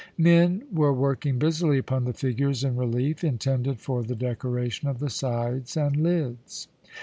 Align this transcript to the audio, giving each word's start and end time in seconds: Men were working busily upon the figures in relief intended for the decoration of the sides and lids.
Men 0.17 0.63
were 0.73 0.91
working 0.91 1.37
busily 1.37 1.77
upon 1.77 2.05
the 2.05 2.13
figures 2.13 2.63
in 2.63 2.75
relief 2.75 3.23
intended 3.23 3.79
for 3.79 4.01
the 4.01 4.15
decoration 4.15 4.87
of 4.87 4.97
the 4.97 5.11
sides 5.11 5.77
and 5.77 5.95
lids. 5.95 6.67